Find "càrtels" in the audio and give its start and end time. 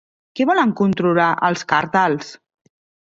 1.75-2.33